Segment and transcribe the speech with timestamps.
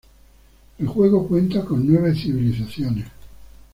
[0.79, 3.05] El juego cuenta con nueve civilizaciones:.